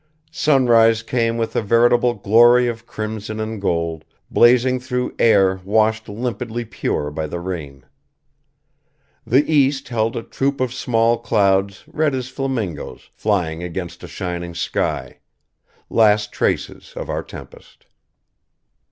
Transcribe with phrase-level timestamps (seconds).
[0.31, 6.65] Sunrise came with a veritable glory of crimson and gold, blazing through air washed limpidly
[6.65, 7.85] pure by the rain.
[9.27, 14.55] The east held a troop of small clouds red as flamingoes flying against a shining
[14.55, 15.19] sky;
[15.87, 17.85] last traces of our tempest.